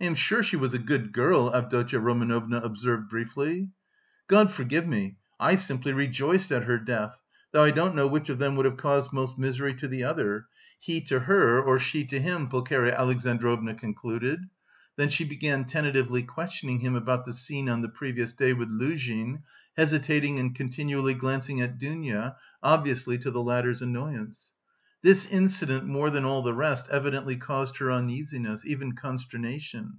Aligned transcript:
"I 0.00 0.04
am 0.06 0.16
sure 0.16 0.42
she 0.42 0.56
was 0.56 0.74
a 0.74 0.80
good 0.80 1.12
girl," 1.12 1.54
Avdotya 1.54 2.00
Romanovna 2.00 2.56
observed 2.56 3.08
briefly. 3.08 3.68
"God 4.26 4.50
forgive 4.50 4.84
me, 4.84 5.14
I 5.38 5.54
simply 5.54 5.92
rejoiced 5.92 6.50
at 6.50 6.64
her 6.64 6.76
death. 6.76 7.22
Though 7.52 7.62
I 7.62 7.70
don't 7.70 7.94
know 7.94 8.08
which 8.08 8.28
of 8.28 8.40
them 8.40 8.56
would 8.56 8.66
have 8.66 8.76
caused 8.76 9.12
most 9.12 9.38
misery 9.38 9.74
to 9.74 9.86
the 9.86 10.02
other 10.02 10.46
he 10.80 11.00
to 11.02 11.20
her 11.20 11.62
or 11.62 11.78
she 11.78 12.04
to 12.06 12.18
him," 12.18 12.48
Pulcheria 12.48 12.96
Alexandrovna 12.96 13.76
concluded. 13.76 14.40
Then 14.96 15.08
she 15.08 15.24
began 15.24 15.66
tentatively 15.66 16.24
questioning 16.24 16.80
him 16.80 16.96
about 16.96 17.24
the 17.24 17.32
scene 17.32 17.68
on 17.68 17.82
the 17.82 17.88
previous 17.88 18.32
day 18.32 18.52
with 18.52 18.70
Luzhin, 18.70 19.44
hesitating 19.76 20.40
and 20.40 20.52
continually 20.52 21.14
glancing 21.14 21.60
at 21.60 21.78
Dounia, 21.78 22.34
obviously 22.60 23.18
to 23.18 23.30
the 23.30 23.40
latter's 23.40 23.80
annoyance. 23.82 24.52
This 25.04 25.26
incident 25.26 25.84
more 25.84 26.10
than 26.10 26.24
all 26.24 26.42
the 26.42 26.54
rest 26.54 26.86
evidently 26.88 27.36
caused 27.36 27.78
her 27.78 27.90
uneasiness, 27.90 28.64
even 28.64 28.92
consternation. 28.92 29.94